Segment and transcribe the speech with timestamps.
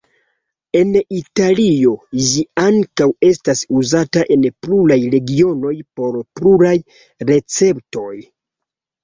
[0.77, 1.91] En Italio
[2.29, 6.75] ĝi ankaŭ estas uzata en pluraj regionoj por pluraj
[7.33, 8.11] receptoj.